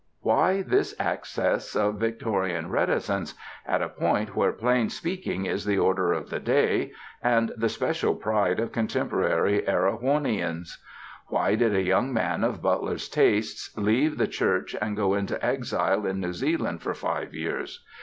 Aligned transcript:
Why 0.21 0.63
this 0.63 0.95
access 0.99 1.75
of 1.75 1.99
Victorian 1.99 2.71
reticence 2.71 3.35
at 3.67 3.83
a 3.83 3.89
point 3.89 4.35
where 4.35 4.51
plain 4.51 4.89
speaking 4.89 5.45
is 5.45 5.63
the 5.63 5.77
order 5.77 6.11
of 6.11 6.31
the 6.31 6.39
day 6.39 6.91
and 7.21 7.51
the 7.55 7.69
special 7.69 8.15
pride 8.15 8.59
of 8.59 8.71
contemporary 8.71 9.61
Erewhonians? 9.61 10.79
Why 11.27 11.53
did 11.53 11.75
a 11.75 11.83
young 11.83 12.11
man 12.11 12.43
of 12.43 12.63
Butler's 12.63 13.07
tastes 13.07 13.77
leave 13.77 14.17
the 14.17 14.25
church 14.27 14.75
and 14.81 14.97
go 14.97 15.13
into 15.13 15.45
exile 15.45 16.07
in 16.07 16.19
New 16.19 16.33
Zealand 16.33 16.81
for 16.81 16.95
five 16.95 17.35
years? 17.35 17.85